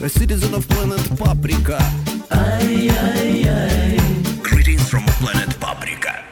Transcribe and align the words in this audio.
A 0.00 0.08
citizen 0.08 0.54
of 0.54 0.66
planet 0.68 1.02
Paprika. 1.18 1.78
ay, 2.30 2.88
ay, 2.88 3.48
ay. 3.50 3.98
Greetings 4.42 4.88
from 4.88 5.04
planet 5.18 5.50
Paprika. 5.58 6.22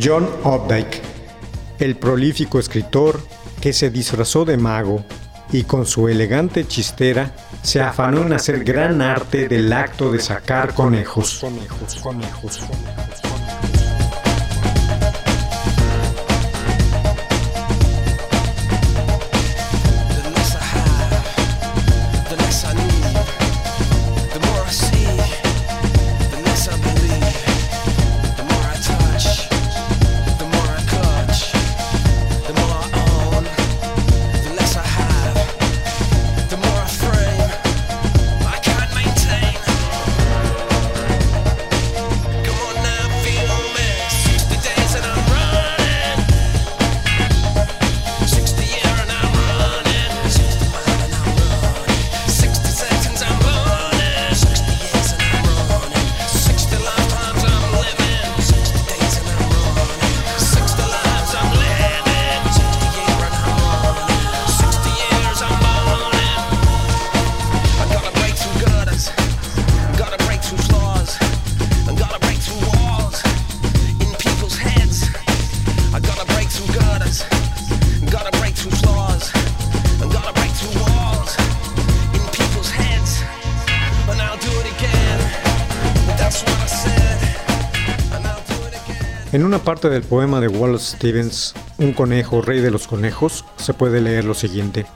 John 0.00 0.28
Updike, 0.42 1.00
el 1.78 1.96
prolífico 1.96 2.58
escritor 2.58 3.20
que 3.60 3.72
se 3.72 3.90
disfrazó 3.90 4.44
de 4.44 4.56
mago 4.56 5.04
y 5.52 5.62
con 5.64 5.86
su 5.86 6.08
elegante 6.08 6.66
chistera 6.66 7.32
se 7.62 7.80
afanó 7.80 8.22
en 8.22 8.32
hacer 8.32 8.64
gran 8.64 9.00
arte 9.00 9.46
del 9.48 9.72
acto 9.72 10.10
de 10.10 10.18
sacar 10.18 10.74
conejos. 10.74 11.44
En 89.44 89.48
una 89.48 89.62
parte 89.62 89.90
del 89.90 90.04
poema 90.04 90.40
de 90.40 90.48
Wallace 90.48 90.96
Stevens, 90.96 91.52
Un 91.76 91.92
conejo, 91.92 92.40
rey 92.40 92.62
de 92.62 92.70
los 92.70 92.86
conejos, 92.86 93.44
se 93.58 93.74
puede 93.74 94.00
leer 94.00 94.24
lo 94.24 94.32
siguiente. 94.32 94.86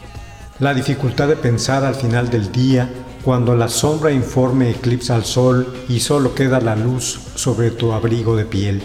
La 0.59 0.73
dificultad 0.73 1.29
de 1.29 1.37
pensar 1.37 1.85
al 1.85 1.95
final 1.95 2.31
del 2.31 2.51
día, 2.51 2.89
cuando 3.23 3.55
la 3.55 3.69
sombra 3.69 4.11
informe 4.11 4.71
eclipsa 4.71 5.17
al 5.17 5.27
sol 5.27 5.85
y 5.91 6.01
solo 6.01 6.35
queda 6.35 6.63
la 6.63 6.77
luz 6.77 7.21
sobre 7.35 7.71
tu 7.71 7.93
abrigo 7.93 8.37
de 8.37 8.47
piel. 8.47 8.81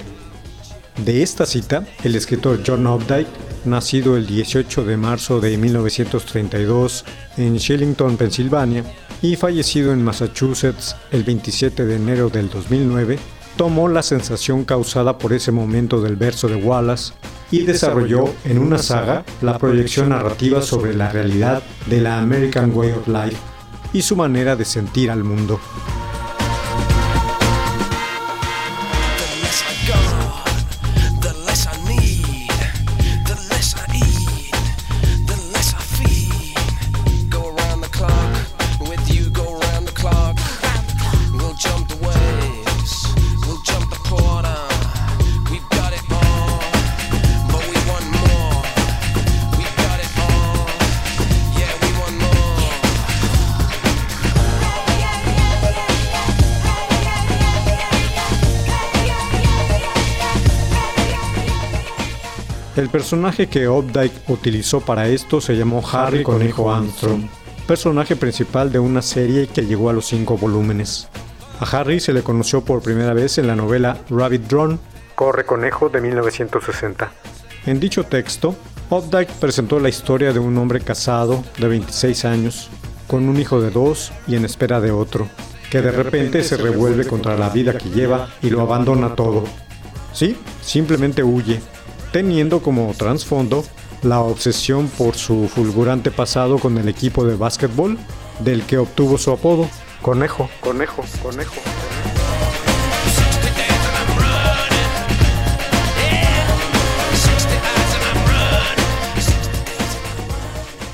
De 0.97 1.23
esta 1.23 1.45
cita, 1.45 1.85
el 2.03 2.15
escritor 2.15 2.59
John 2.67 2.85
Updike, 2.85 3.29
nacido 3.63 4.17
el 4.17 4.27
18 4.27 4.83
de 4.83 4.97
marzo 4.97 5.39
de 5.39 5.57
1932 5.57 7.05
en 7.37 7.55
Shillington, 7.55 8.17
Pensilvania, 8.17 8.83
y 9.21 9.37
fallecido 9.37 9.93
en 9.93 10.03
Massachusetts 10.03 10.97
el 11.13 11.23
27 11.23 11.85
de 11.85 11.95
enero 11.95 12.27
del 12.27 12.49
2009, 12.49 13.17
tomó 13.55 13.87
la 13.87 14.03
sensación 14.03 14.65
causada 14.65 15.17
por 15.17 15.33
ese 15.33 15.51
momento 15.51 16.01
del 16.01 16.15
verso 16.15 16.47
de 16.47 16.55
Wallace 16.55 17.13
y 17.51 17.63
desarrolló 17.63 18.25
en 18.45 18.57
una 18.57 18.77
saga 18.79 19.23
la 19.41 19.57
proyección 19.57 20.09
narrativa 20.09 20.61
sobre 20.61 20.93
la 20.93 21.11
realidad 21.11 21.61
de 21.87 22.01
la 22.01 22.19
American 22.19 22.71
Way 22.75 22.91
of 22.91 23.07
Life 23.07 23.37
y 23.93 24.01
su 24.01 24.15
manera 24.15 24.55
de 24.55 24.65
sentir 24.65 25.11
al 25.11 25.23
mundo. 25.23 25.59
Personaje 63.13 63.45
que 63.45 63.69
Updike 63.69 64.21
utilizó 64.27 64.81
para 64.81 65.07
esto 65.07 65.39
se 65.39 65.55
llamó 65.55 65.83
Harry 65.87 66.23
Conejo 66.23 66.73
Armstrong, 66.73 67.21
personaje 67.67 68.15
principal 68.15 68.71
de 68.71 68.79
una 68.79 69.03
serie 69.03 69.45
que 69.45 69.67
llegó 69.67 69.91
a 69.91 69.93
los 69.93 70.07
cinco 70.07 70.35
volúmenes. 70.35 71.09
A 71.59 71.65
Harry 71.65 71.99
se 71.99 72.11
le 72.11 72.23
conoció 72.23 72.65
por 72.65 72.81
primera 72.81 73.13
vez 73.13 73.37
en 73.37 73.45
la 73.45 73.55
novela 73.55 73.99
Rabbit 74.09 74.47
Drawn, 74.47 74.79
Corre 75.13 75.45
Conejo 75.45 75.89
de 75.89 76.01
1960. 76.01 77.11
En 77.67 77.79
dicho 77.79 78.03
texto, 78.03 78.55
Updike 78.89 79.33
presentó 79.33 79.79
la 79.79 79.89
historia 79.89 80.33
de 80.33 80.39
un 80.39 80.57
hombre 80.57 80.79
casado 80.81 81.43
de 81.59 81.67
26 81.67 82.25
años, 82.25 82.71
con 83.05 83.29
un 83.29 83.39
hijo 83.39 83.61
de 83.61 83.69
dos 83.69 84.11
y 84.27 84.37
en 84.37 84.43
espera 84.43 84.81
de 84.81 84.89
otro, 84.89 85.27
que 85.69 85.83
de 85.83 85.91
repente 85.91 86.43
se 86.43 86.57
revuelve 86.57 87.05
contra 87.05 87.37
la 87.37 87.49
vida 87.49 87.77
que 87.77 87.91
lleva 87.91 88.29
y 88.41 88.49
lo 88.49 88.61
abandona 88.61 89.13
todo. 89.13 89.43
Sí, 90.13 90.35
simplemente 90.63 91.23
huye, 91.23 91.61
teniendo 92.13 92.61
como 92.61 92.93
trasfondo 92.93 93.65
la 94.03 94.21
obsesión 94.21 94.87
por 94.87 95.15
su 95.15 95.49
fulgurante 95.49 96.11
pasado 96.11 96.59
con 96.59 96.77
el 96.77 96.87
equipo 96.87 97.25
de 97.25 97.35
básquetbol 97.35 97.97
del 98.39 98.63
que 98.63 98.77
obtuvo 98.77 99.17
su 99.17 99.31
apodo, 99.31 99.67
Conejo, 100.03 100.49
conejo, 100.59 101.01
conejo. 101.21 101.55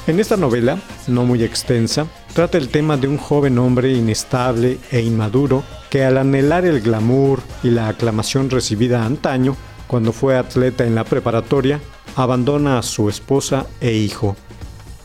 En 0.06 0.20
esta 0.20 0.38
novela, 0.38 0.78
no 1.08 1.26
muy 1.26 1.44
extensa, 1.44 2.06
trata 2.34 2.60
el 2.60 2.70
tema 2.70 2.98
de 2.98 3.08
un 3.08 3.18
joven 3.18 3.58
hombre 3.58 3.92
inestable 3.92 4.78
e 4.92 5.02
inmaduro 5.02 5.64
que 5.90 6.06
al 6.06 6.20
anhelar 6.20 6.66
el 6.66 6.82
glamour 6.82 7.42
y 7.64 7.72
la 7.72 7.90
aclamación 7.90 8.52
recibida 8.52 9.06
antaño, 9.06 9.56
cuando 9.90 10.14
fue 10.14 10.38
atleta 10.38 10.86
en 10.86 10.94
la 10.94 11.04
preparatoria, 11.04 11.82
abandona 12.16 12.78
a 12.78 12.84
su 12.84 13.10
esposa 13.10 13.66
e 13.82 13.94
hijo. 13.94 14.36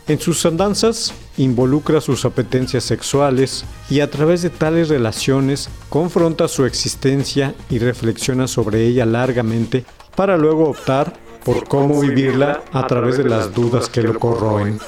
En 0.07 0.21
sus 0.21 0.45
andanzas 0.45 1.15
involucra 1.39 2.03
sus 2.03 2.27
apetencias 2.27 2.85
sexuales 2.85 3.65
y 3.89 4.01
a 4.01 4.11
través 4.11 4.43
de 4.43 4.51
tales 4.51 4.91
relaciones 4.91 5.71
confronta 5.89 6.49
su 6.49 6.67
existencia 6.67 7.55
y 7.71 7.79
reflexiona 7.79 8.47
sobre 8.47 8.87
ella 8.87 9.07
largamente 9.07 9.87
para 10.15 10.37
luego 10.37 10.69
optar 10.69 11.15
por 11.47 11.67
cómo 11.67 12.03
vivirla 12.03 12.63
a 12.71 12.87
través 12.87 13.17
de 13.17 13.25
las 13.25 13.55
dudas 13.55 13.89
que 13.89 14.03
lo 14.03 14.19
corroen. 14.19 14.79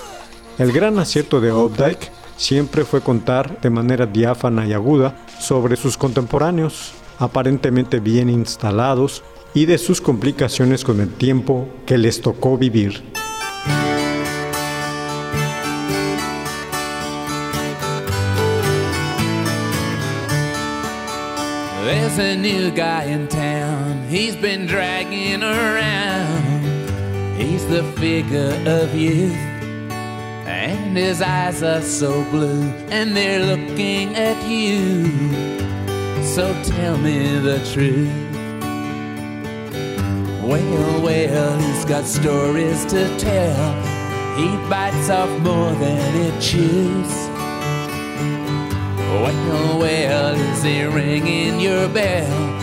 El 0.58 0.72
gran 0.72 0.98
acierto 0.98 1.40
de 1.40 1.54
Updike 1.54 2.10
siempre 2.36 2.84
fue 2.84 3.00
contar 3.00 3.62
de 3.62 3.70
manera 3.70 4.04
diáfana 4.04 4.66
y 4.66 4.74
aguda 4.74 5.16
sobre 5.40 5.76
sus 5.76 5.96
contemporáneos, 5.96 6.92
aparentemente 7.18 7.98
bien 7.98 8.28
instalados, 8.28 9.22
y 9.56 9.64
de 9.64 9.78
sus 9.78 10.02
complicaciones 10.02 10.84
con 10.84 11.00
el 11.00 11.08
tiempo 11.08 11.66
que 11.86 11.96
les 11.96 12.20
tocó 12.20 12.58
vivir. 12.58 13.02
There's 21.86 22.18
a 22.18 22.36
new 22.36 22.70
guy 22.70 23.04
in 23.04 23.28
town, 23.28 24.06
he's 24.10 24.36
been 24.36 24.66
dragging 24.66 25.42
around. 25.42 26.66
He's 27.38 27.66
the 27.66 27.82
figure 27.98 28.52
of 28.66 28.94
youth, 28.94 29.32
and 30.46 30.94
his 30.94 31.22
eyes 31.22 31.62
are 31.62 31.80
so 31.80 32.22
blue, 32.30 32.62
and 32.90 33.16
they're 33.16 33.56
looking 33.56 34.14
at 34.16 34.36
you. 34.46 35.08
So 36.22 36.52
tell 36.62 36.98
me 36.98 37.38
the 37.38 37.58
truth. 37.72 38.25
Well, 40.46 41.02
well, 41.02 41.58
he's 41.58 41.84
got 41.84 42.06
stories 42.06 42.86
to 42.86 43.08
tell. 43.18 43.74
He 44.36 44.46
bites 44.70 45.10
off 45.10 45.28
more 45.40 45.72
than 45.80 45.98
he 46.14 46.30
chews. 46.38 47.12
Well, 49.10 49.78
well, 49.80 50.36
is 50.36 50.62
he 50.62 50.84
ringing 50.84 51.58
your 51.58 51.88
bell? 51.88 52.56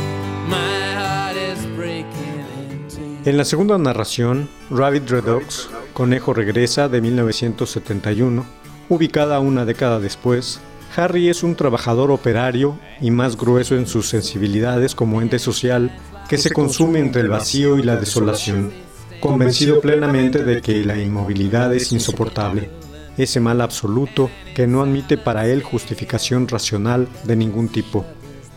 En 3.25 3.37
la 3.37 3.45
segunda 3.45 3.77
narración, 3.77 4.49
Rabbit 4.69 5.09
Redux, 5.09 5.69
Conejo 5.93 6.33
Regresa 6.33 6.89
de 6.89 7.01
1971, 7.01 8.45
ubicada 8.89 9.39
una 9.39 9.65
década 9.65 9.99
después, 9.99 10.59
Harry 10.95 11.29
es 11.29 11.41
un 11.41 11.55
trabajador 11.55 12.11
operario 12.11 12.77
y 13.01 13.11
más 13.11 13.35
grueso 13.37 13.75
en 13.75 13.87
sus 13.87 14.07
sensibilidades 14.07 14.93
como 14.93 15.21
ente 15.21 15.39
social 15.39 15.91
que 16.27 16.37
se 16.37 16.51
consume 16.51 16.99
entre 16.99 17.21
el 17.21 17.29
vacío 17.29 17.77
y 17.77 17.83
la 17.83 17.97
desolación, 17.97 18.71
convencido 19.19 19.81
plenamente 19.81 20.43
de 20.43 20.61
que 20.61 20.83
la 20.83 20.97
inmovilidad 20.97 21.73
es 21.73 21.91
insoportable, 21.91 22.69
ese 23.17 23.39
mal 23.39 23.61
absoluto 23.61 24.29
que 24.55 24.67
no 24.67 24.81
admite 24.81 25.17
para 25.17 25.47
él 25.47 25.63
justificación 25.63 26.47
racional 26.47 27.07
de 27.23 27.35
ningún 27.35 27.69
tipo. 27.69 28.05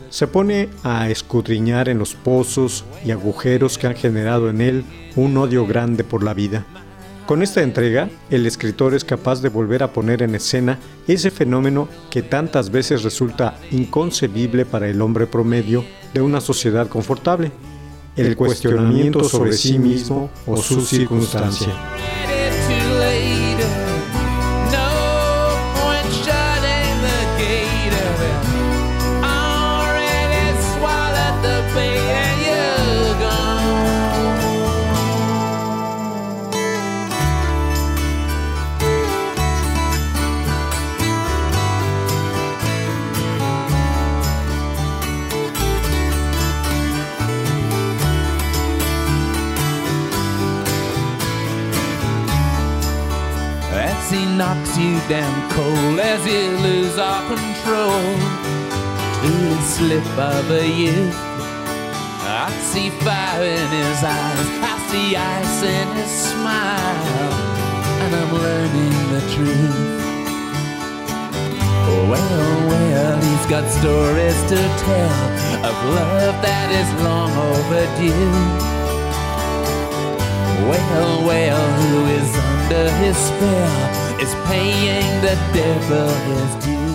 Se 0.09 0.27
pone 0.27 0.69
a 0.83 1.11
escudriñar 1.11 1.89
en 1.89 1.99
los 1.99 2.15
pozos 2.15 2.85
y 3.05 3.11
agujeros 3.11 3.77
que 3.77 3.87
han 3.87 3.97
generado 3.97 4.49
en 4.49 4.61
él 4.61 4.85
un 5.15 5.37
odio 5.37 5.67
grande 5.67 6.05
por 6.05 6.23
la 6.23 6.33
vida. 6.33 6.65
Con 7.27 7.43
esta 7.43 7.61
entrega, 7.61 8.09
el 8.31 8.47
escritor 8.47 8.95
es 8.95 9.05
capaz 9.05 9.43
de 9.43 9.49
volver 9.49 9.83
a 9.83 9.93
poner 9.93 10.23
en 10.23 10.37
escena 10.37 10.79
ese 11.09 11.33
fenómeno 11.33 11.89
que 12.09 12.23
tantas 12.23 12.71
veces 12.71 13.03
resulta 13.03 13.59
inconcebible 13.73 14.65
para 14.65 14.87
el 14.89 15.03
hombre 15.03 15.27
promedio 15.27 15.85
de 16.15 16.21
una 16.21 16.41
sociedad 16.41 16.87
confortable, 16.87 17.51
el 18.15 18.37
cuestionamiento 18.37 19.25
sobre 19.25 19.55
sí 19.55 19.77
mismo 19.77 20.31
o 20.47 20.57
su 20.59 20.81
circunstancia. 20.83 22.26
Slip 59.87 60.19
of 60.19 60.51
a 60.51 60.67
youth. 60.67 61.15
I 62.43 62.51
see 62.71 62.91
fire 63.07 63.45
in 63.45 63.69
his 63.81 64.01
eyes, 64.03 64.49
I 64.71 64.75
see 64.91 65.15
ice 65.15 65.63
in 65.63 65.89
his 65.99 66.13
smile, 66.31 67.33
and 68.03 68.11
I'm 68.21 68.33
learning 68.35 68.99
the 69.15 69.23
truth. 69.35 70.07
Well, 72.11 72.67
well, 72.71 73.17
he's 73.29 73.47
got 73.47 73.65
stories 73.79 74.39
to 74.51 74.59
tell 74.87 75.19
of 75.71 75.77
love 75.99 76.35
that 76.47 76.69
is 76.81 76.89
long 77.07 77.31
overdue. 77.51 78.35
Well, 80.69 81.15
well, 81.29 81.65
who 81.79 81.97
is 82.19 82.31
under 82.51 82.87
his 83.03 83.17
spell 83.29 84.21
is 84.25 84.33
paying 84.51 85.13
the 85.27 85.37
devil 85.55 86.11
his 86.27 86.53
due. 86.65 86.87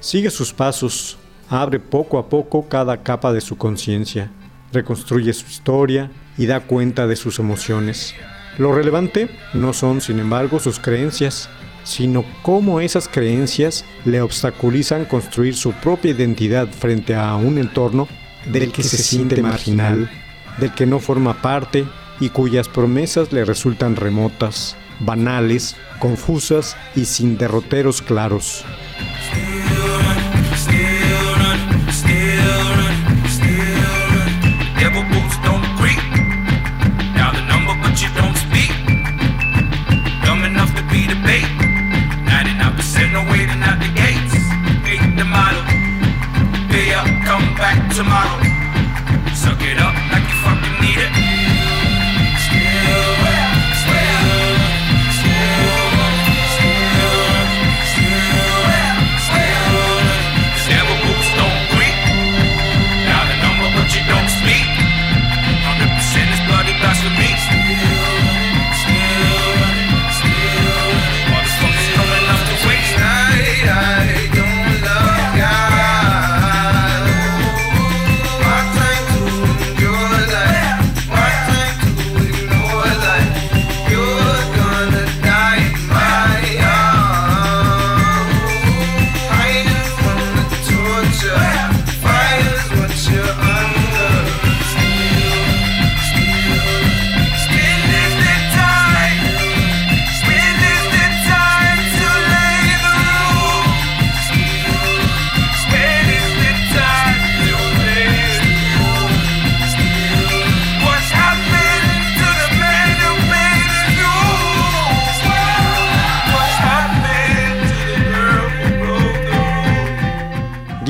Sigue 0.00 0.30
sus 0.30 0.52
pasos, 0.52 1.16
abre 1.48 1.80
poco 1.80 2.18
a 2.18 2.28
poco 2.28 2.68
cada 2.68 3.02
capa 3.02 3.32
de 3.32 3.40
su 3.40 3.56
conciencia, 3.56 4.30
reconstruye 4.72 5.32
su 5.32 5.46
historia 5.46 6.10
y 6.38 6.46
da 6.46 6.60
cuenta 6.60 7.06
de 7.06 7.16
sus 7.16 7.38
emociones. 7.38 8.14
Lo 8.58 8.74
relevante 8.74 9.28
no 9.54 9.72
son, 9.72 10.00
sin 10.00 10.18
embargo, 10.18 10.60
sus 10.60 10.78
creencias, 10.78 11.48
sino 11.84 12.24
cómo 12.42 12.80
esas 12.80 13.08
creencias 13.08 13.84
le 14.04 14.20
obstaculizan 14.20 15.04
construir 15.04 15.54
su 15.54 15.72
propia 15.72 16.10
identidad 16.10 16.68
frente 16.68 17.14
a 17.14 17.36
un 17.36 17.58
entorno 17.58 18.08
del 18.46 18.72
que 18.72 18.82
se 18.82 18.98
siente 18.98 19.42
marginal, 19.42 20.10
del 20.58 20.72
que 20.74 20.86
no 20.86 20.98
forma 20.98 21.40
parte 21.42 21.86
y 22.18 22.30
cuyas 22.30 22.68
promesas 22.68 23.32
le 23.32 23.44
resultan 23.44 23.94
remotas, 23.94 24.76
banales, 25.00 25.76
confusas 25.98 26.76
y 26.94 27.04
sin 27.04 27.36
derroteros 27.36 28.02
claros. 28.02 28.64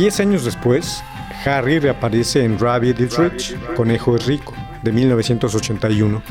Diez 0.06 0.20
años 0.20 0.44
después, 0.44 1.02
Harry 1.44 1.80
reaparece 1.80 2.44
en 2.44 2.60
Rabbit 2.60 3.00
is 3.00 3.18
Rich, 3.18 3.56
Conejo 3.74 4.14
es 4.14 4.24
Rico, 4.24 4.54
de 4.84 4.92
1981. 4.92 6.22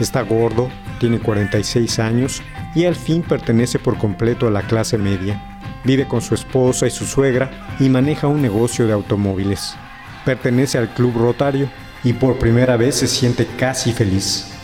Está 0.00 0.22
gordo, 0.22 0.68
tiene 0.98 1.20
46 1.20 2.00
años 2.00 2.42
y 2.74 2.86
al 2.86 2.96
fin 2.96 3.22
pertenece 3.22 3.78
por 3.78 3.98
completo 3.98 4.48
a 4.48 4.50
la 4.50 4.62
clase 4.62 4.98
media. 4.98 5.40
Vive 5.84 6.08
con 6.08 6.20
su 6.20 6.34
esposa 6.34 6.88
y 6.88 6.90
su 6.90 7.06
suegra 7.06 7.68
y 7.78 7.88
maneja 7.88 8.26
un 8.26 8.42
negocio 8.42 8.88
de 8.88 8.94
automóviles. 8.94 9.76
Pertenece 10.24 10.78
al 10.78 10.88
Club 10.88 11.16
Rotario 11.16 11.70
y 12.02 12.14
por 12.14 12.36
primera 12.36 12.76
vez 12.76 12.96
se 12.96 13.06
siente 13.06 13.46
casi 13.46 13.92
feliz. 13.92 14.58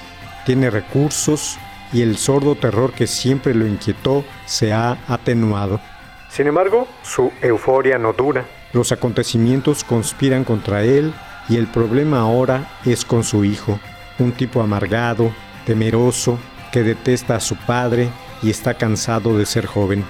Tiene 0.45 0.71
recursos 0.71 1.57
y 1.93 2.03
el 2.03 2.17
sordo 2.17 2.57
terror 2.57 2.93
que 2.93 3.07
siempre 3.07 3.55
lo 3.55 3.65
inquietó 3.65 4.25
se 4.45 4.73
ha 4.73 4.99
atenuado. 5.07 5.81
Sin 6.29 6.49
embargo, 6.49 6.89
su 7.03 7.33
euforia 7.41 7.97
no 7.97 8.13
dura. 8.13 8.45
Los 8.77 8.93
acontecimientos 8.93 9.85
conspiran 9.85 10.45
contra 10.45 10.85
él 10.85 11.15
y 11.49 11.57
el 11.57 11.67
problema 11.67 12.21
ahora 12.21 12.77
es 12.85 13.07
con 13.07 13.25
su 13.25 13.43
hijo, 13.43 13.81
un 14.19 14.33
tipo 14.33 14.61
amargado, 14.61 15.33
temeroso, 15.65 16.39
que 16.73 16.83
detesta 16.83 17.37
a 17.37 17.41
su 17.41 17.57
padre 17.57 18.11
y 18.43 18.51
está 18.51 18.75
cansado 18.75 19.39
de 19.39 19.47
ser 19.47 19.65
joven. 19.65 20.05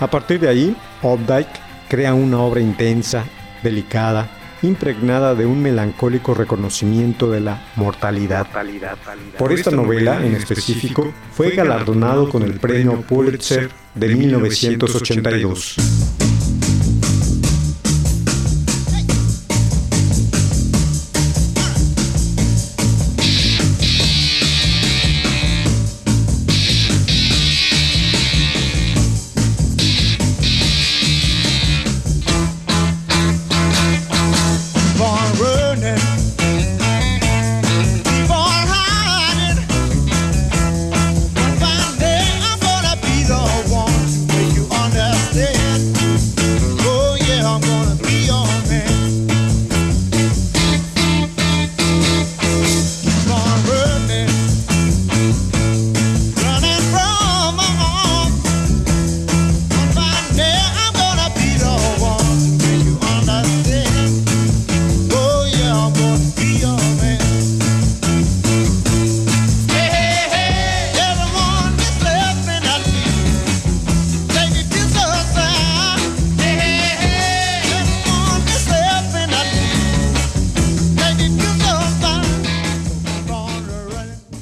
A 0.00 0.06
partir 0.06 0.40
de 0.40 0.48
ahí, 0.48 0.74
Updike 1.02 1.50
crea 1.90 2.14
una 2.14 2.38
obra 2.38 2.62
intensa, 2.62 3.26
delicada, 3.62 4.26
impregnada 4.62 5.34
de 5.34 5.44
un 5.44 5.60
melancólico 5.60 6.32
reconocimiento 6.32 7.30
de 7.30 7.40
la 7.40 7.62
mortalidad. 7.76 8.46
Por 9.36 9.52
esta 9.52 9.70
novela 9.70 10.24
en 10.24 10.34
específico, 10.34 11.12
fue 11.32 11.50
galardonado 11.50 12.30
con 12.30 12.42
el 12.42 12.58
premio 12.58 13.02
Pulitzer 13.02 13.68
de 13.94 14.08
1982. 14.08 16.07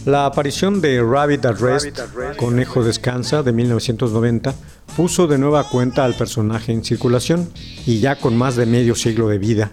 La 0.06 0.25
aparición 0.25 0.80
de 0.80 1.02
Rabbit 1.02 1.44
at 1.46 1.58
Rest, 1.58 1.98
Conejo 2.36 2.84
Descansa, 2.84 3.42
de 3.42 3.50
1990, 3.50 4.54
puso 4.96 5.26
de 5.26 5.36
nueva 5.36 5.68
cuenta 5.68 6.04
al 6.04 6.14
personaje 6.14 6.70
en 6.70 6.84
circulación, 6.84 7.50
y 7.86 7.98
ya 7.98 8.14
con 8.14 8.36
más 8.36 8.54
de 8.54 8.66
medio 8.66 8.94
siglo 8.94 9.26
de 9.26 9.38
vida, 9.38 9.72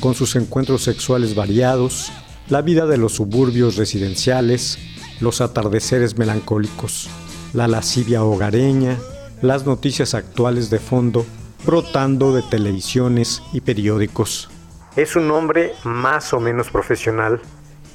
con 0.00 0.16
sus 0.16 0.34
encuentros 0.34 0.82
sexuales 0.82 1.36
variados, 1.36 2.10
la 2.48 2.60
vida 2.60 2.86
de 2.86 2.96
los 2.96 3.12
suburbios 3.12 3.76
residenciales, 3.76 4.80
los 5.20 5.40
atardeceres 5.40 6.18
melancólicos, 6.18 7.08
la 7.52 7.68
lascivia 7.68 8.24
hogareña, 8.24 8.96
las 9.42 9.64
noticias 9.64 10.14
actuales 10.14 10.70
de 10.70 10.80
fondo, 10.80 11.24
brotando 11.64 12.34
de 12.34 12.42
televisiones 12.42 13.44
y 13.52 13.60
periódicos. 13.60 14.50
Es 14.96 15.14
un 15.14 15.30
hombre 15.30 15.74
más 15.84 16.32
o 16.32 16.40
menos 16.40 16.68
profesional, 16.68 17.40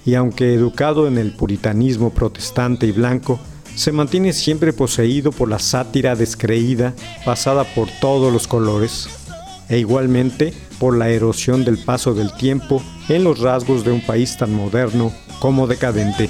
y 0.06 0.16
aunque 0.16 0.54
educado 0.54 1.08
en 1.08 1.18
el 1.18 1.32
puritanismo 1.32 2.10
protestante 2.10 2.86
y 2.88 2.92
blanco, 2.92 3.40
se 3.76 3.92
mantiene 3.92 4.34
siempre 4.34 4.74
poseído 4.74 5.32
por 5.32 5.50
la 5.50 5.60
sátira 5.60 6.16
descreída 6.16 6.94
pasada 7.26 7.64
por 7.64 7.88
todos 8.02 8.32
los 8.32 8.48
colores, 8.48 9.08
e 9.70 9.80
igualmente 9.80 10.54
por 10.80 10.98
la 10.98 11.10
erosión 11.10 11.64
del 11.64 11.78
paso 11.78 12.14
del 12.14 12.34
tiempo 12.34 12.84
en 13.10 13.24
los 13.24 13.40
rasgos 13.40 13.84
de 13.84 13.92
un 13.92 14.02
país 14.02 14.38
tan 14.38 14.54
moderno 14.54 15.12
como 15.40 15.68
decadente. 15.68 16.30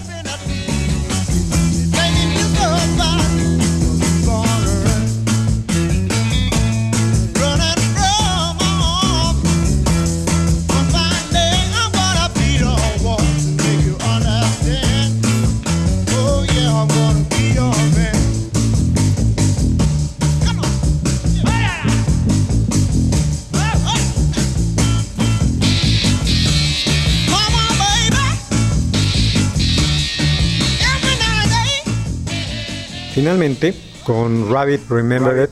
Con 34.06 34.50
Rabbit 34.50 34.90
Remembered, 34.90 35.50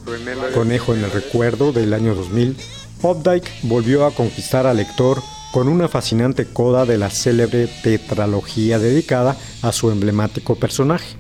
Conejo 0.54 0.94
en 0.94 1.04
el 1.04 1.12
Recuerdo 1.12 1.74
del 1.74 1.94
año 1.94 2.16
2000, 2.16 2.56
Updike 3.02 3.52
volvió 3.64 4.06
a 4.06 4.12
conquistar 4.12 4.66
al 4.66 4.78
lector 4.78 5.18
con 5.52 5.68
una 5.68 5.90
fascinante 5.90 6.46
coda 6.46 6.86
de 6.86 6.98
la 6.98 7.10
célebre 7.10 7.68
tetralogía 7.84 8.80
dedicada 8.80 9.36
a 9.62 9.74
su 9.74 9.92
emblemático 9.92 10.56
personaje. 10.56 11.18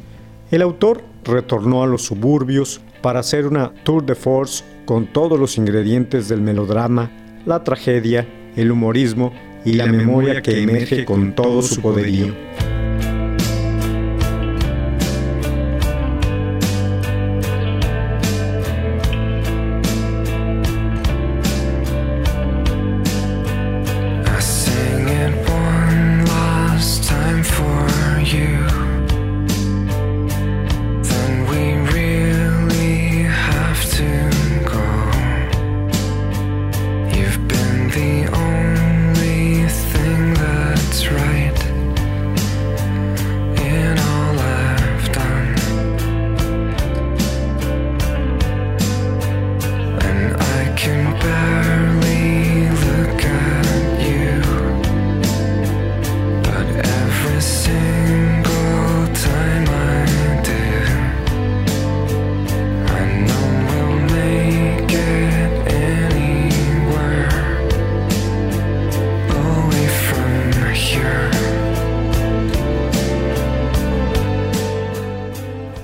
El 0.50 0.62
autor 0.62 1.04
retornó 1.26 1.84
a 1.84 1.88
los 1.88 2.04
suburbios 2.04 2.80
para 3.02 3.20
hacer 3.20 3.48
una 3.48 3.74
tour 3.84 4.06
de 4.06 4.16
force 4.16 4.64
con 4.86 5.08
todos 5.08 5.38
los 5.38 5.58
ingredientes 5.58 6.30
del 6.30 6.40
melodrama, 6.40 7.12
la 7.46 7.66
tragedia, 7.66 8.26
el 8.56 8.72
humorismo 8.72 9.34
y 9.66 9.74
la 9.74 9.88
memoria 9.88 10.42
que 10.42 10.64
emerge 10.64 11.04
con 11.04 11.36
todo 11.36 11.62
su 11.62 11.82
poderío. 11.82 12.34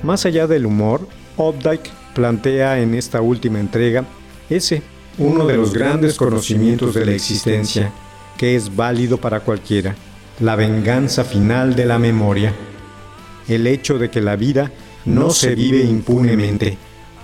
Más 0.07 0.25
allá 0.25 0.47
del 0.47 0.65
humor, 0.65 1.05
Updike 1.35 1.91
plantea 2.15 2.79
en 2.79 2.95
esta 2.95 3.19
última 3.19 3.59
entrega 3.59 4.05
ese 4.49 4.81
uno 5.17 5.45
de 5.45 5.57
los 5.57 5.73
grandes 5.73 6.15
conocimientos 6.15 6.93
de 6.93 7.05
la 7.05 7.11
existencia, 7.11 7.91
que 8.37 8.55
es 8.55 8.73
válido 8.73 9.17
para 9.17 9.41
cualquiera, 9.41 9.97
la 10.39 10.55
venganza 10.55 11.25
final 11.25 11.75
de 11.75 11.85
la 11.87 11.99
memoria. 11.99 12.53
El 13.49 13.67
hecho 13.67 13.99
de 13.99 14.09
que 14.09 14.21
la 14.21 14.37
vida 14.37 14.71
no 15.03 15.29
se 15.31 15.55
vive 15.55 15.81
impunemente, 15.81 16.77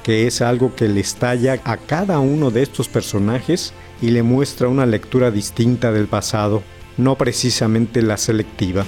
que 0.04 0.28
es 0.28 0.42
algo 0.42 0.76
que 0.76 0.90
le 0.90 1.00
estalla 1.00 1.62
a 1.64 1.78
cada 1.78 2.20
uno 2.20 2.52
de 2.52 2.64
estos 2.64 2.90
personajes 2.90 3.74
y 4.02 4.10
le 4.10 4.24
muestra 4.24 4.68
una 4.68 4.86
lectura 4.86 5.32
distinta 5.32 5.94
del 5.94 6.08
pasado, 6.08 6.64
no 6.98 7.18
precisamente 7.18 8.02
la 8.02 8.18
selectiva. 8.18 8.84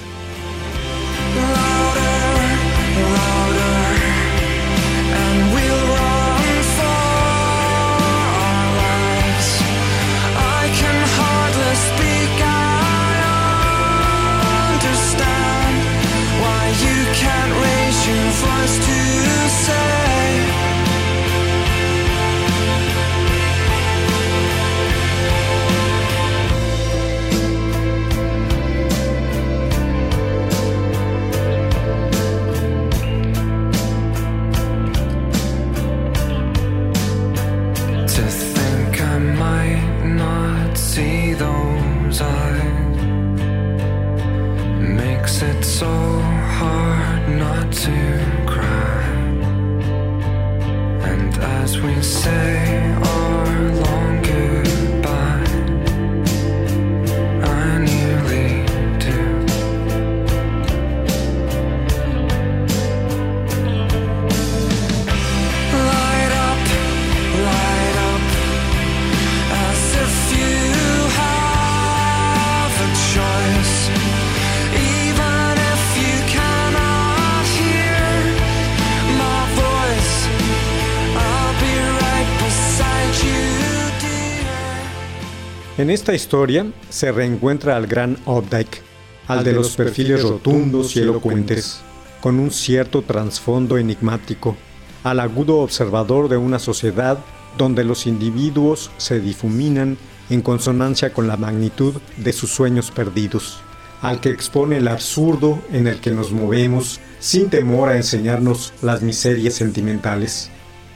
En 85.86 85.90
esta 85.90 86.16
historia 86.16 86.66
se 86.90 87.12
reencuentra 87.12 87.76
al 87.76 87.86
gran 87.86 88.18
Updike, 88.26 88.82
al 89.28 89.44
de 89.44 89.52
los 89.52 89.76
perfiles 89.76 90.20
rotundos 90.20 90.96
y 90.96 90.98
elocuentes, 90.98 91.78
con 92.20 92.40
un 92.40 92.50
cierto 92.50 93.02
trasfondo 93.02 93.78
enigmático, 93.78 94.56
al 95.04 95.20
agudo 95.20 95.58
observador 95.58 96.28
de 96.28 96.38
una 96.38 96.58
sociedad 96.58 97.20
donde 97.56 97.84
los 97.84 98.08
individuos 98.08 98.90
se 98.96 99.20
difuminan 99.20 99.96
en 100.28 100.42
consonancia 100.42 101.12
con 101.12 101.28
la 101.28 101.36
magnitud 101.36 101.94
de 102.16 102.32
sus 102.32 102.50
sueños 102.50 102.90
perdidos, 102.90 103.60
al 104.02 104.18
que 104.18 104.30
expone 104.30 104.78
el 104.78 104.88
absurdo 104.88 105.62
en 105.70 105.86
el 105.86 106.00
que 106.00 106.10
nos 106.10 106.32
movemos 106.32 106.98
sin 107.20 107.48
temor 107.48 107.90
a 107.90 107.96
enseñarnos 107.96 108.72
las 108.82 109.02
miserias 109.02 109.54
sentimentales, 109.54 110.50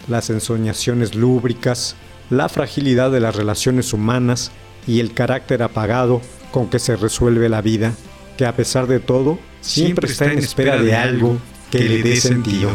las 0.09 0.31
ensoñaciones 0.31 1.14
lúbricas, 1.14 1.94
la 2.29 2.48
fragilidad 2.48 3.12
de 3.12 3.20
las 3.20 3.37
relaciones 3.37 3.92
humanas 3.92 4.50
y 4.87 5.01
el 5.01 5.14
carácter 5.14 5.62
apagado 5.62 6.21
con 6.51 6.69
que 6.69 6.79
se 6.79 6.97
resuelve 6.97 7.49
la 7.49 7.62
vida, 7.62 7.93
que 8.37 8.47
a 8.47 8.55
pesar 8.55 8.87
de 8.87 9.01
todo 9.01 9.38
siempre 9.61 10.11
está 10.11 10.33
en 10.33 10.38
espera 10.38 10.81
de 10.81 10.95
algo 10.95 11.38
que 11.71 11.81
le 11.81 12.03
dé 12.03 12.16
sentido. 12.16 12.71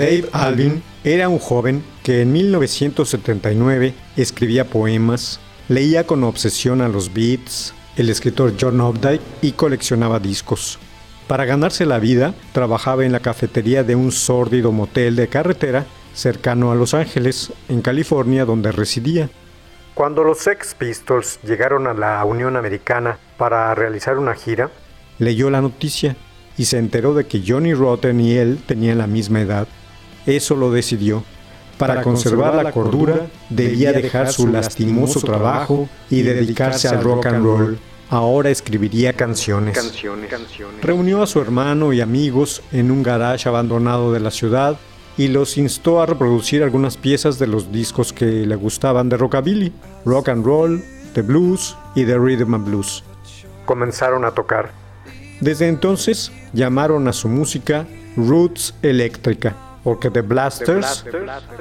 Dave 0.00 0.30
Alvin 0.32 0.82
era 1.04 1.28
un 1.28 1.38
joven 1.38 1.84
que 2.02 2.22
en 2.22 2.32
1979 2.32 3.92
escribía 4.16 4.64
poemas, 4.64 5.40
leía 5.68 6.06
con 6.06 6.24
obsesión 6.24 6.80
a 6.80 6.88
los 6.88 7.12
Beats, 7.12 7.74
el 7.98 8.08
escritor 8.08 8.54
John 8.58 8.80
Updike 8.80 9.20
y 9.42 9.52
coleccionaba 9.52 10.18
discos. 10.18 10.78
Para 11.28 11.44
ganarse 11.44 11.84
la 11.84 11.98
vida, 11.98 12.32
trabajaba 12.52 13.04
en 13.04 13.12
la 13.12 13.20
cafetería 13.20 13.84
de 13.84 13.94
un 13.94 14.10
sórdido 14.10 14.72
motel 14.72 15.16
de 15.16 15.28
carretera 15.28 15.84
cercano 16.14 16.72
a 16.72 16.76
Los 16.76 16.94
Ángeles, 16.94 17.52
en 17.68 17.82
California, 17.82 18.46
donde 18.46 18.72
residía. 18.72 19.28
Cuando 19.92 20.24
los 20.24 20.38
Sex 20.38 20.74
Pistols 20.78 21.40
llegaron 21.42 21.86
a 21.86 21.92
la 21.92 22.24
Unión 22.24 22.56
Americana 22.56 23.18
para 23.36 23.74
realizar 23.74 24.16
una 24.16 24.34
gira, 24.34 24.70
leyó 25.18 25.50
la 25.50 25.60
noticia 25.60 26.16
y 26.56 26.64
se 26.64 26.78
enteró 26.78 27.12
de 27.12 27.26
que 27.26 27.42
Johnny 27.46 27.74
Rotten 27.74 28.18
y 28.18 28.38
él 28.38 28.62
tenían 28.66 28.96
la 28.96 29.06
misma 29.06 29.42
edad. 29.42 29.68
Eso 30.26 30.56
lo 30.56 30.70
decidió. 30.70 31.24
Para 31.78 32.02
conservar 32.02 32.54
la 32.62 32.72
cordura, 32.72 33.28
debía 33.48 33.92
dejar 33.92 34.30
su 34.32 34.46
lastimoso 34.46 35.20
trabajo 35.20 35.88
y 36.10 36.22
dedicarse 36.22 36.88
al 36.88 37.02
rock 37.02 37.26
and 37.26 37.44
roll. 37.44 37.78
Ahora 38.10 38.50
escribiría 38.50 39.12
canciones. 39.12 39.78
Reunió 40.82 41.22
a 41.22 41.26
su 41.26 41.40
hermano 41.40 41.92
y 41.92 42.00
amigos 42.00 42.60
en 42.72 42.90
un 42.90 43.02
garage 43.02 43.48
abandonado 43.48 44.12
de 44.12 44.20
la 44.20 44.30
ciudad 44.30 44.78
y 45.16 45.28
los 45.28 45.56
instó 45.56 46.02
a 46.02 46.06
reproducir 46.06 46.62
algunas 46.62 46.96
piezas 46.96 47.38
de 47.38 47.46
los 47.46 47.70
discos 47.70 48.12
que 48.12 48.24
le 48.24 48.56
gustaban 48.56 49.08
de 49.08 49.16
rockabilly, 49.16 49.72
rock 50.04 50.28
and 50.28 50.44
roll, 50.44 50.82
de 51.14 51.22
blues 51.22 51.76
y 51.94 52.04
de 52.04 52.18
rhythm 52.18 52.54
and 52.54 52.66
blues. 52.66 53.04
Comenzaron 53.64 54.24
a 54.24 54.32
tocar. 54.32 54.72
Desde 55.40 55.68
entonces 55.68 56.32
llamaron 56.52 57.06
a 57.06 57.12
su 57.12 57.28
música 57.28 57.86
Roots 58.16 58.74
Eléctrica, 58.82 59.54
porque 59.84 60.10
The 60.10 60.22
Blasters, 60.22 61.04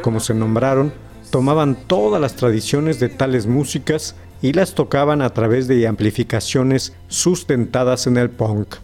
como 0.02 0.20
se 0.20 0.34
nombraron, 0.34 0.94
tomaban 1.32 1.76
todas 1.76 2.20
las 2.22 2.36
tradiciones 2.36 3.00
de 3.00 3.10
tales 3.10 3.48
músicas 3.48 4.16
y 4.42 4.54
las 4.54 4.74
tocaban 4.74 5.22
a 5.22 5.30
través 5.32 5.68
de 5.68 5.88
amplificaciones 5.88 6.94
sustentadas 7.08 8.08
en 8.08 8.18
el 8.18 8.30
punk. 8.30 8.76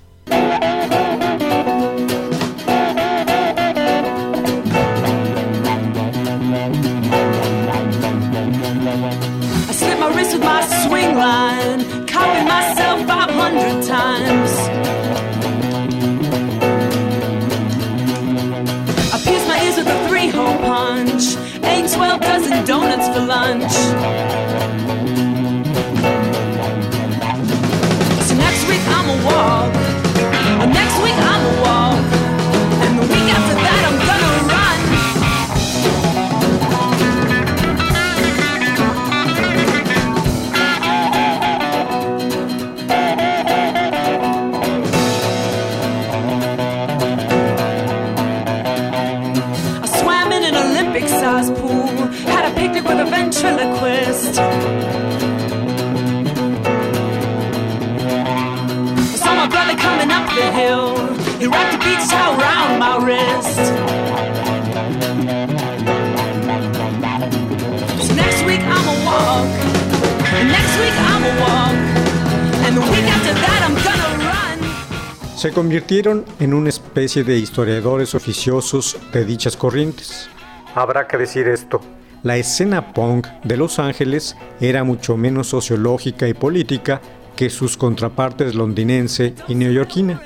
Se 75.46 75.52
convirtieron 75.52 76.26
en 76.40 76.56
una 76.56 76.70
especie 76.70 77.24
de 77.24 77.38
historiadores 77.38 78.16
oficiosos 78.16 78.98
de 79.14 79.26
dichas 79.26 79.56
corrientes. 79.56 80.28
Habrá 80.74 81.08
que 81.08 81.18
decir 81.18 81.48
esto. 81.48 81.82
La 82.24 82.36
escena 82.38 82.94
punk 82.94 83.28
de 83.44 83.56
Los 83.56 83.78
Ángeles 83.78 84.36
era 84.60 84.84
mucho 84.84 85.18
menos 85.18 85.46
sociológica 85.46 86.28
y 86.28 86.34
política 86.34 87.00
que 87.36 87.52
sus 87.52 87.78
contrapartes 87.78 88.56
londinense 88.56 89.36
y 89.48 89.54
neoyorquina. 89.54 90.20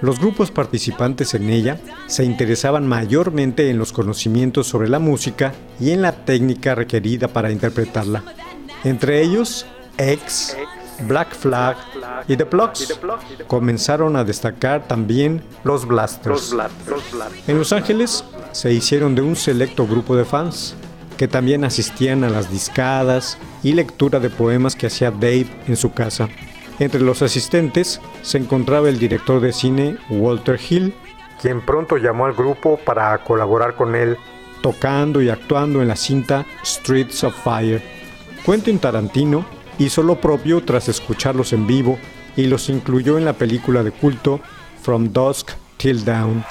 Los 0.00 0.18
grupos 0.18 0.50
participantes 0.50 1.34
en 1.34 1.50
ella 1.50 1.78
se 2.06 2.24
interesaban 2.24 2.88
mayormente 2.88 3.68
en 3.68 3.76
los 3.76 3.92
conocimientos 3.92 4.66
sobre 4.66 4.88
la 4.88 4.98
música 4.98 5.52
y 5.78 5.90
en 5.90 6.00
la 6.00 6.24
técnica 6.24 6.74
requerida 6.74 7.28
para 7.28 7.52
interpretarla. 7.52 8.24
Entre 8.82 9.20
ellos, 9.20 9.66
X, 9.98 10.56
Black 11.02 11.34
Flag 11.34 11.76
y 12.28 12.36
The 12.36 12.46
Plugs. 12.46 12.98
Comenzaron 13.46 14.16
a 14.16 14.24
destacar 14.24 14.86
también 14.86 15.42
los 15.64 15.86
Blasters. 15.86 16.54
En 17.46 17.58
Los 17.58 17.72
Ángeles 17.72 18.24
se 18.52 18.72
hicieron 18.72 19.14
de 19.14 19.22
un 19.22 19.36
selecto 19.36 19.86
grupo 19.86 20.16
de 20.16 20.24
fans 20.24 20.74
que 21.16 21.28
también 21.28 21.64
asistían 21.64 22.24
a 22.24 22.28
las 22.28 22.50
discadas 22.50 23.38
y 23.62 23.72
lectura 23.72 24.20
de 24.20 24.30
poemas 24.30 24.74
que 24.74 24.86
hacía 24.86 25.10
Dave 25.10 25.46
en 25.66 25.76
su 25.76 25.92
casa. 25.92 26.28
Entre 26.78 27.00
los 27.00 27.22
asistentes 27.22 28.00
se 28.22 28.38
encontraba 28.38 28.88
el 28.88 28.98
director 28.98 29.40
de 29.40 29.52
cine 29.52 29.96
Walter 30.10 30.58
Hill, 30.68 30.92
quien 31.40 31.64
pronto 31.64 31.98
llamó 31.98 32.26
al 32.26 32.34
grupo 32.34 32.78
para 32.84 33.16
colaborar 33.18 33.76
con 33.76 33.94
él, 33.94 34.16
tocando 34.60 35.22
y 35.22 35.28
actuando 35.28 35.82
en 35.82 35.88
la 35.88 35.96
cinta 35.96 36.44
Streets 36.64 37.22
of 37.22 37.34
Fire. 37.44 37.80
Quentin 38.44 38.78
Tarantino 38.78 39.44
hizo 39.78 40.02
lo 40.02 40.20
propio 40.20 40.62
tras 40.62 40.88
escucharlos 40.88 41.52
en 41.52 41.66
vivo 41.66 41.98
y 42.36 42.46
los 42.46 42.68
incluyó 42.68 43.18
en 43.18 43.24
la 43.24 43.32
película 43.34 43.82
de 43.82 43.92
culto 43.92 44.40
From 44.82 45.12
Dusk 45.12 45.50
Till 45.76 46.04
Dawn. 46.04 46.44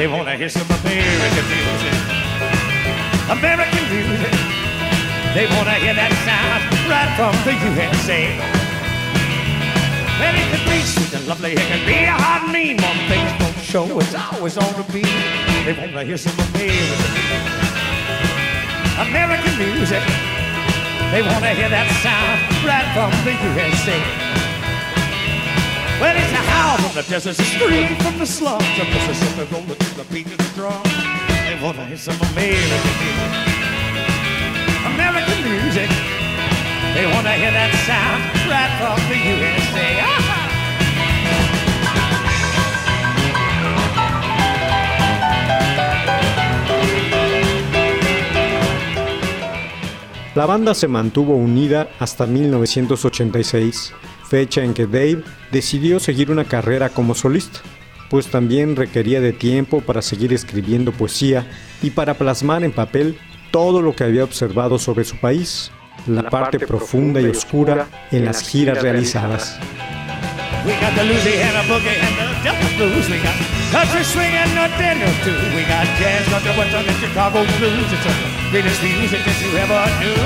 American 0.00 1.44
music, 1.48 1.94
American 3.30 3.84
music. 3.90 4.34
They 5.34 5.46
wanna 5.46 5.74
hear 5.74 5.94
that 5.94 6.12
sound 6.26 6.62
right 6.88 7.10
from 7.16 7.34
the 7.44 7.54
USA. 7.74 8.63
Well, 10.20 10.34
it 10.34 10.46
could 10.50 10.66
be 10.70 10.78
sweet 10.82 11.12
and 11.14 11.26
lovely, 11.26 11.52
it 11.52 11.66
could 11.66 11.86
be 11.86 12.06
hard 12.06 12.44
and 12.44 12.52
mean. 12.52 12.76
One 12.78 13.00
thing's 13.10 13.34
don't 13.38 13.58
show, 13.58 13.98
it's 13.98 14.14
always 14.14 14.56
on 14.56 14.72
the 14.78 14.86
beat. 14.92 15.10
They 15.66 15.74
wanna 15.74 16.04
hear 16.04 16.16
some 16.16 16.38
American 16.54 17.64
American 18.94 19.54
music. 19.58 20.04
They 21.10 21.22
wanna 21.22 21.54
hear 21.58 21.68
that 21.68 21.90
sound 21.98 22.38
right 22.62 22.86
from 22.94 23.10
the 23.26 23.34
USA. 23.34 23.98
Well, 26.00 26.14
it's 26.14 26.30
a 26.30 26.42
howl 26.46 26.78
from 26.78 26.94
the 26.94 27.02
desert, 27.10 27.38
a 27.38 27.42
scream 27.42 27.96
from 27.98 28.18
the 28.18 28.26
slums 28.26 28.78
of 28.78 28.86
Mississippi, 28.86 29.50
rolling 29.50 29.78
to 29.78 29.94
the 29.96 30.04
beat 30.14 30.26
of 30.26 30.38
the 30.38 30.50
drum. 30.54 30.82
They 31.46 31.58
wanna 31.60 31.86
hear 31.86 31.98
some 31.98 32.18
American 32.30 32.94
music, 33.02 33.30
American 34.86 35.38
music. 35.42 36.13
They 36.94 37.06
wanna 37.06 37.32
hear 37.32 37.50
that 37.50 37.74
sound 37.84 38.22
right 38.48 38.70
from 38.78 38.94
the 39.08 39.18
USA. 39.18 39.84
La 50.36 50.46
banda 50.46 50.74
se 50.74 50.88
mantuvo 50.88 51.34
unida 51.34 51.88
hasta 51.98 52.26
1986, 52.26 53.92
fecha 54.28 54.64
en 54.64 54.74
que 54.74 54.86
Dave 54.86 55.22
decidió 55.52 56.00
seguir 56.00 56.30
una 56.30 56.44
carrera 56.44 56.90
como 56.90 57.14
solista, 57.14 57.60
pues 58.10 58.28
también 58.28 58.76
requería 58.76 59.20
de 59.20 59.32
tiempo 59.32 59.80
para 59.80 60.02
seguir 60.02 60.32
escribiendo 60.32 60.90
poesía 60.90 61.46
y 61.82 61.90
para 61.90 62.14
plasmar 62.14 62.62
en 62.64 62.72
papel 62.72 63.18
todo 63.50 63.80
lo 63.80 63.94
que 63.94 64.02
había 64.02 64.24
observado 64.24 64.80
sobre 64.80 65.04
su 65.04 65.16
país, 65.18 65.70
la 66.06 66.22
parte 66.28 66.58
profunda 66.58 67.20
y 67.20 67.26
oscura 67.26 67.86
en 68.10 68.24
las 68.24 68.42
giras 68.42 68.82
realizadas. 68.82 69.58
We 70.64 70.72
got 70.80 70.94
the 70.96 71.04
Louisiana 71.04 71.60
boogie 71.68 71.92
and 72.00 72.16
the 72.16 72.24
Delta 72.42 72.68
blues. 72.76 73.08
We 73.10 73.20
got 73.20 73.36
country 73.70 74.02
swing 74.02 74.32
and 74.32 74.48
the 74.56 74.68
dinner 74.80 75.12
too. 75.20 75.36
We 75.54 75.62
got 75.68 75.84
jazz, 76.00 76.24
got 76.32 76.42
the 76.42 76.56
western 76.56 76.88
and 76.88 76.96
Chicago 77.04 77.44
blues. 77.60 77.92
It's 77.92 78.00
the 78.00 78.14
greatest 78.50 78.80
music 78.82 79.20
that 79.28 79.36
you 79.44 79.52
ever 79.60 79.84
knew. 80.00 80.16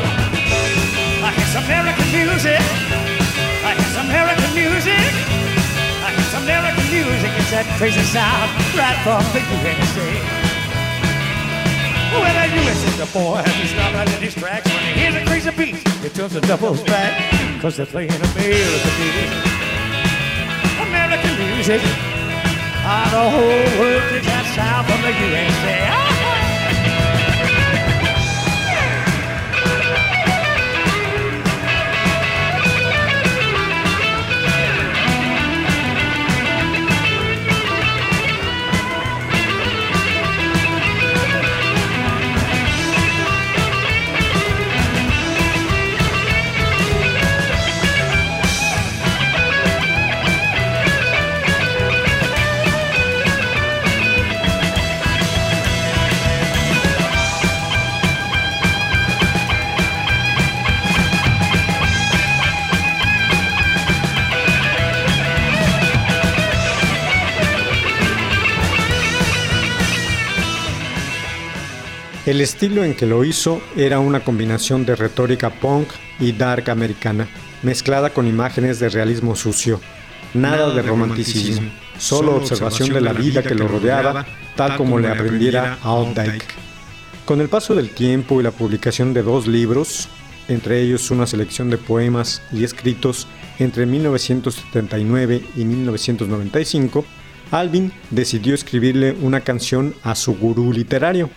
I 1.27 1.35
hear 1.35 1.49
some 1.51 1.65
American 1.67 2.07
music. 2.15 2.63
I 3.67 3.75
hear 3.75 3.91
some 3.91 4.07
American 4.07 4.51
music. 4.55 5.11
I 6.07 6.15
hear 6.15 6.29
some 6.31 6.45
American 6.47 6.87
music. 6.87 7.31
It's 7.35 7.51
that 7.51 7.67
crazy 7.75 8.07
sound 8.07 8.47
right 8.79 8.99
from 9.03 9.27
the 9.35 9.43
USA. 9.43 10.48
Well, 12.11 12.23
that 12.25 12.49
US 12.57 12.85
is 12.85 12.97
the 12.97 13.07
boy, 13.13 13.37
and 13.37 13.55
he's 13.61 13.75
not 13.75 13.93
running 13.93 14.21
these 14.21 14.35
tracks. 14.35 14.67
When 14.67 14.83
he 14.83 15.01
hears 15.01 15.15
a 15.15 15.25
crazy 15.27 15.51
beat, 15.51 15.77
it 16.05 16.15
turns 16.15 16.33
the 16.33 16.41
doubles 16.41 16.83
back. 16.85 17.13
Cause 17.61 17.77
they're 17.77 17.87
playing 17.87 18.11
American 18.11 18.89
music. 18.97 19.31
American 20.81 21.35
music. 21.53 21.81
Ah, 22.91 23.09
the 23.13 23.25
whole 23.29 23.69
world 23.79 24.25
that 24.25 24.45
sound 24.57 24.87
from 24.89 25.03
the 25.03 25.13
USA. 25.13 26.08
El 72.29 72.43
estilo 72.43 72.85
en 72.85 72.93
que 72.93 73.07
lo 73.07 73.25
hizo 73.25 73.63
era 73.75 74.01
una 74.01 74.21
combinación 74.21 74.85
de 74.85 74.95
retórica 74.95 75.49
punk 75.49 75.89
y 76.21 76.33
dark 76.33 76.69
americana, 76.69 77.27
mezclada 77.63 78.11
con 78.11 78.27
imágenes 78.27 78.79
de 78.79 78.91
realismo 78.91 79.35
sucio. 79.35 79.81
Nada 80.35 80.75
de 80.75 80.83
romanticismo, 80.83 81.71
solo 81.99 82.37
observación 82.37 82.91
de 82.91 83.01
la 83.01 83.15
vida 83.15 83.43
que 83.43 83.55
lo 83.55 83.67
rodeaba, 83.67 84.27
tal 84.57 84.77
como 84.77 84.99
le 84.99 85.09
aprendiera 85.09 85.79
a. 85.83 86.05
Con 87.25 87.41
el 87.41 87.49
paso 87.49 87.75
del 87.75 87.89
tiempo 87.89 88.39
y 88.39 88.45
la 88.45 88.51
publicación 88.51 89.15
de 89.15 89.23
dos 89.23 89.47
libros, 89.47 90.11
entre 90.49 90.83
ellos 90.83 91.11
una 91.11 91.27
selección 91.27 91.71
de 91.71 91.79
poemas 91.79 92.43
y 92.53 92.63
escritos 92.63 93.27
entre 93.59 93.87
1979 93.87 95.43
y 95.57 95.65
1995, 95.65 97.07
Alvin 97.53 97.91
decidió 98.11 98.55
escribirle 98.55 99.17
una 99.23 99.41
canción 99.41 99.95
a 100.03 100.15
su 100.15 100.37
gurú 100.37 100.75
literario. 100.75 101.31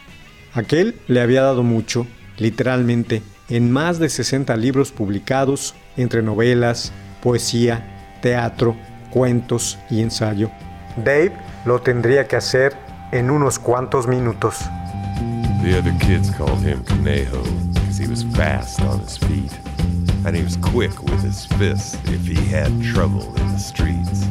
Aquel 0.53 0.99
le 1.07 1.21
había 1.21 1.43
dado 1.43 1.63
mucho, 1.63 2.05
literalmente, 2.37 3.21
en 3.49 3.71
más 3.71 3.99
de 3.99 4.09
60 4.09 4.55
libros 4.57 4.91
publicados 4.91 5.75
entre 5.95 6.21
novelas, 6.21 6.91
poesía, 7.21 8.19
teatro, 8.21 8.75
cuentos 9.11 9.77
y 9.89 10.01
ensayo. 10.01 10.51
Dave 10.97 11.33
lo 11.65 11.81
tendría 11.81 12.27
que 12.27 12.35
hacer 12.35 12.75
en 13.11 13.29
unos 13.29 13.59
cuantos 13.59 14.07
minutos. 14.07 14.57
The 15.63 15.77
other 15.77 15.93
kids 15.99 16.31
called 16.31 16.59
him 16.59 16.83
Conejo 16.83 17.43
because 17.73 17.97
he 17.97 18.07
was 18.07 18.23
fast 18.35 18.81
on 18.81 18.99
his 18.99 19.17
feet. 19.17 19.51
And 20.25 20.35
he 20.35 20.43
was 20.43 20.57
quick 20.57 21.01
with 21.03 21.21
his 21.23 21.45
fists 21.57 21.95
if 22.05 22.27
he 22.27 22.35
had 22.35 22.71
trouble 22.83 23.33
in 23.37 23.47
the 23.53 23.57
streets. 23.57 24.25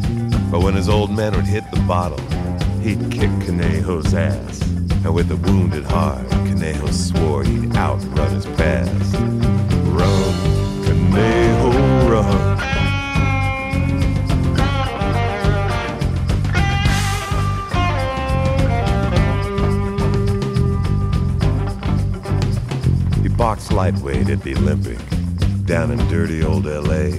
But 0.51 0.63
when 0.63 0.75
his 0.75 0.89
old 0.89 1.11
man 1.11 1.35
would 1.35 1.47
hit 1.47 1.65
the 1.71 1.81
bottle, 1.81 2.21
he'd 2.81 3.11
kick 3.11 3.31
Conejo's 3.47 4.13
ass. 4.15 4.80
And 5.03 5.15
with 5.15 5.31
a 5.31 5.37
wounded 5.37 5.85
heart, 5.85 6.29
Conejo 6.31 6.91
swore 6.91 7.43
he'd 7.43 7.75
outrun 7.75 8.35
his 8.35 8.45
past. 8.45 9.15
Run, 9.87 10.35
Conejo, 10.85 12.11
run. 12.11 12.59
He 23.23 23.29
boxed 23.29 23.73
lightweight 23.73 24.29
at 24.29 24.43
the 24.43 24.55
Olympic 24.57 24.99
down 25.65 25.91
in 25.93 25.99
dirty 26.09 26.45
old 26.45 26.67
LA. 26.67 27.17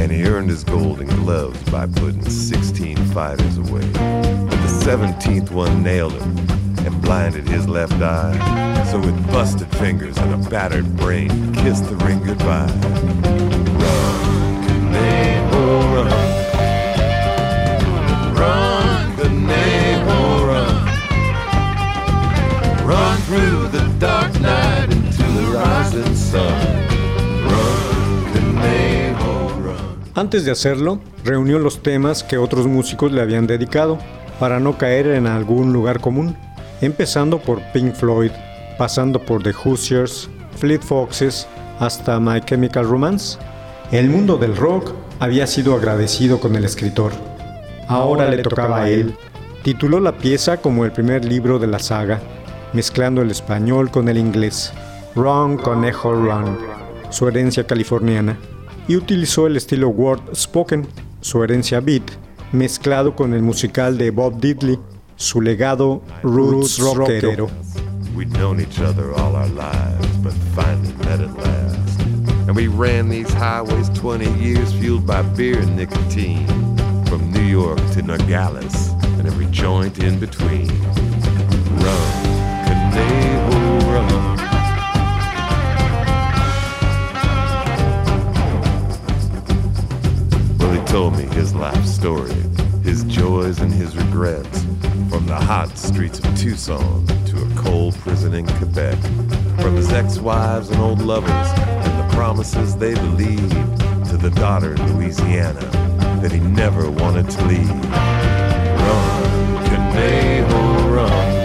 And 0.00 0.10
he 0.10 0.24
earned 0.24 0.50
his 0.50 0.64
golden 0.64 1.06
gloves 1.06 1.62
by 1.70 1.86
putting 1.86 2.28
16 2.28 2.96
fighters 3.12 3.56
away. 3.58 3.88
But 3.92 4.50
the 4.50 4.82
17th 4.84 5.52
one 5.52 5.84
nailed 5.84 6.14
him 6.14 6.57
and 6.86 7.00
blinded 7.02 7.48
his 7.48 7.68
left 7.68 7.94
eye. 7.94 8.84
So 8.90 8.98
with 8.98 9.16
busted 9.32 9.68
fingers 9.76 10.16
and 10.18 10.34
a 10.34 10.38
battered 10.48 10.96
brain, 10.96 11.28
kissed 11.54 11.84
the 11.84 11.96
ring 12.04 12.20
goodbye. 12.24 12.72
Run, 13.78 14.64
Conejo, 14.66 15.94
run. 15.94 16.12
Run, 18.34 19.16
Conejo, 19.16 20.46
run. 20.46 20.86
Run 22.86 23.18
through 23.22 23.68
the 23.68 23.84
dark 23.98 24.32
night 24.40 24.90
into 24.90 25.22
the 25.22 25.46
rising 25.52 26.14
sun. 26.14 26.52
Run, 27.44 28.32
Conejo, 28.32 29.48
run. 29.60 30.00
Antes 30.14 30.44
de 30.44 30.50
hacerlo, 30.52 31.00
reunió 31.24 31.58
los 31.58 31.82
temas 31.82 32.22
que 32.22 32.38
otros 32.38 32.66
músicos 32.66 33.12
le 33.12 33.20
habían 33.20 33.46
dedicado, 33.46 33.98
para 34.40 34.60
no 34.60 34.78
caer 34.78 35.08
en 35.08 35.26
algún 35.26 35.72
lugar 35.72 36.00
común, 36.00 36.36
empezando 36.80 37.38
por 37.38 37.60
Pink 37.72 37.94
Floyd, 37.94 38.30
pasando 38.78 39.20
por 39.20 39.42
The 39.42 39.52
Hoosiers, 39.52 40.28
Fleet 40.56 40.80
Foxes, 40.80 41.46
hasta 41.78 42.18
My 42.20 42.40
Chemical 42.40 42.88
Romance. 42.88 43.38
El 43.92 44.08
mundo 44.08 44.36
del 44.36 44.56
rock 44.56 44.92
había 45.20 45.46
sido 45.46 45.74
agradecido 45.74 46.40
con 46.40 46.56
el 46.56 46.64
escritor. 46.64 47.12
Ahora 47.88 48.28
le 48.28 48.42
tocaba 48.42 48.82
a 48.82 48.90
él. 48.90 49.14
Tituló 49.62 50.00
la 50.00 50.16
pieza 50.18 50.58
como 50.58 50.84
el 50.84 50.92
primer 50.92 51.24
libro 51.24 51.58
de 51.58 51.66
la 51.66 51.78
saga, 51.78 52.20
mezclando 52.72 53.22
el 53.22 53.30
español 53.30 53.90
con 53.90 54.08
el 54.08 54.18
inglés. 54.18 54.72
Run, 55.14 55.56
Conejo, 55.56 56.12
Run, 56.12 56.58
su 57.10 57.26
herencia 57.26 57.66
californiana, 57.66 58.38
y 58.86 58.96
utilizó 58.96 59.46
el 59.46 59.56
estilo 59.56 59.88
word 59.88 60.20
spoken, 60.34 60.86
su 61.20 61.42
herencia 61.42 61.80
beat, 61.80 62.04
mezclado 62.52 63.16
con 63.16 63.34
el 63.34 63.42
musical 63.42 63.98
de 63.98 64.10
Bob 64.10 64.40
Diddley, 64.40 64.78
su 65.18 65.40
legado 65.40 66.00
roots 66.22 66.78
rockero. 66.78 67.50
We'd 68.14 68.32
known 68.32 68.60
each 68.60 68.80
other 68.80 69.12
all 69.14 69.36
our 69.36 69.48
lives, 69.48 70.16
but 70.18 70.32
finally 70.54 70.92
met 71.04 71.20
at 71.20 71.36
last. 71.36 72.00
And 72.46 72.56
we 72.56 72.68
ran 72.68 73.08
these 73.08 73.32
highways 73.32 73.88
20 73.90 74.32
years 74.38 74.72
fueled 74.72 75.06
by 75.06 75.22
beer 75.22 75.58
and 75.58 75.76
nicotine. 75.76 76.46
From 77.06 77.30
New 77.32 77.42
York 77.42 77.78
to 77.92 78.02
Nogales 78.02 78.90
and 79.18 79.26
every 79.26 79.46
joint 79.46 79.98
in 79.98 80.18
between. 80.18 80.68
Run, 81.78 82.12
Conejo, 82.66 83.78
run. 83.92 84.36
Well, 90.58 90.72
he 90.72 90.86
told 90.86 91.16
me 91.16 91.24
his 91.34 91.54
life 91.54 91.84
story, 91.84 92.32
his 92.82 93.04
joys 93.04 93.60
and 93.60 93.72
his 93.72 93.96
regrets, 93.96 94.64
from 95.08 95.26
the 95.26 95.34
hot 95.34 95.76
streets 95.76 96.18
of 96.18 96.36
Tucson 96.36 97.06
to 97.26 97.36
a 97.42 97.48
cold 97.56 97.94
prison 97.96 98.34
in 98.34 98.46
Quebec, 98.58 98.98
from 99.60 99.76
his 99.76 99.92
ex-wives 99.92 100.70
and 100.70 100.80
old 100.80 101.00
lovers 101.00 101.30
and 101.30 101.98
the 101.98 102.14
promises 102.14 102.76
they 102.76 102.94
believed, 102.94 103.52
to 104.08 104.16
the 104.16 104.30
daughter 104.30 104.74
in 104.74 104.96
Louisiana 104.96 105.60
that 106.20 106.32
he 106.32 106.40
never 106.40 106.90
wanted 106.90 107.28
to 107.30 107.44
leave. 107.46 107.68
Run, 108.84 109.22
Conejo, 109.68 110.94
run. 110.94 111.38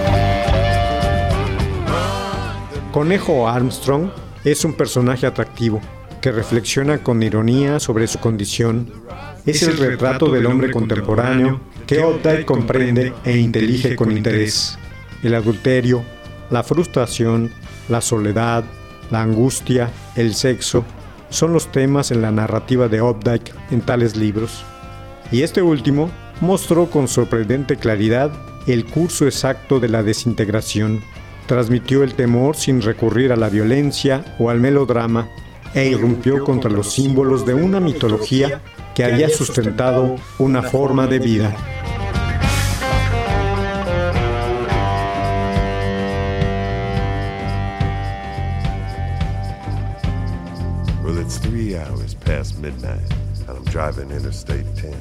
Conejo 2.91 3.47
Armstrong 3.47 4.11
es 4.43 4.65
un 4.65 4.73
personaje 4.73 5.25
atractivo 5.25 5.81
que 6.21 6.31
reflexiona 6.31 7.03
con 7.03 7.23
ironía 7.23 7.79
sobre 7.79 8.07
su 8.07 8.19
condición. 8.19 8.93
Es 9.45 9.63
el 9.63 9.77
retrato 9.77 10.29
del 10.29 10.45
hombre 10.45 10.71
contemporáneo 10.71 11.72
que 11.87 12.03
Updike 12.03 12.45
comprende 12.45 13.13
e 13.23 13.37
intelige 13.37 13.95
con 13.95 14.11
interés. 14.11 14.77
El 15.21 15.35
adulterio, 15.35 16.03
la 16.49 16.63
frustración, 16.63 17.51
la 17.89 18.01
soledad, 18.01 18.63
la 19.11 19.21
angustia, 19.21 19.89
el 20.15 20.33
sexo, 20.33 20.83
son 21.29 21.53
los 21.53 21.71
temas 21.71 22.11
en 22.11 22.21
la 22.21 22.31
narrativa 22.31 22.87
de 22.87 23.01
Updike 23.01 23.53
en 23.71 23.81
tales 23.81 24.15
libros. 24.15 24.63
Y 25.31 25.41
este 25.41 25.61
último 25.61 26.11
mostró 26.41 26.89
con 26.89 27.07
sorprendente 27.07 27.77
claridad 27.77 28.31
el 28.67 28.85
curso 28.85 29.25
exacto 29.25 29.79
de 29.79 29.89
la 29.89 30.03
desintegración. 30.03 31.01
Transmitió 31.47 32.03
el 32.03 32.13
temor 32.13 32.55
sin 32.55 32.81
recurrir 32.81 33.31
a 33.31 33.35
la 33.35 33.49
violencia 33.49 34.23
o 34.39 34.49
al 34.49 34.59
melodrama 34.59 35.27
e 35.73 35.87
irrumpió 35.89 36.43
contra 36.43 36.69
los 36.69 36.93
símbolos 36.93 37.45
de 37.45 37.55
una 37.55 37.79
mitología 37.79 38.61
que 38.93 39.03
había 39.03 39.29
sustentado 39.29 40.15
una 40.37 40.61
forma 40.61 41.07
de 41.07 41.19
vida. 41.19 41.72
Past 52.37 52.57
midnight, 52.57 53.13
and 53.47 53.49
I'm 53.57 53.63
driving 53.65 54.09
Interstate 54.09 54.65
10, 54.75 54.91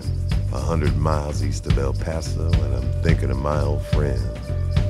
a 0.53 0.59
hundred 0.59 0.95
miles 0.99 1.43
east 1.43 1.65
of 1.65 1.79
El 1.79 1.95
Paso, 1.95 2.45
and 2.45 2.75
I'm 2.75 3.03
thinking 3.03 3.31
of 3.31 3.39
my 3.39 3.59
old 3.63 3.83
friend. 3.87 4.21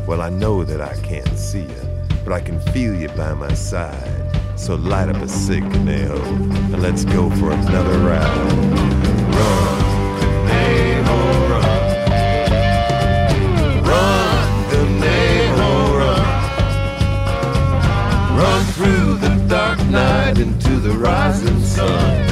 Well, 0.09 0.21
I 0.21 0.29
know 0.29 0.65
that 0.65 0.81
I 0.81 0.93
can't 1.03 1.39
see 1.39 1.61
you, 1.61 1.83
but 2.25 2.33
I 2.33 2.41
can 2.41 2.59
feel 2.73 2.97
you 2.97 3.07
by 3.11 3.33
my 3.35 3.55
side. 3.55 4.59
So 4.59 4.75
light 4.75 5.09
up 5.09 5.23
a 5.23 5.29
cig, 5.29 5.63
Conejo, 5.71 6.21
and 6.73 6.83
let's 6.83 7.05
go 7.05 7.31
for 7.31 7.53
another 7.53 7.99
ride. 8.01 8.53
Run, 9.39 9.83
run. 11.49 11.73
Run. 13.89 14.23
Run 18.37 18.65
through 18.75 19.15
the 19.19 19.47
dark 19.49 19.79
night 19.87 20.39
into 20.39 20.81
the 20.81 20.91
rising 20.91 21.63
sun. 21.63 22.32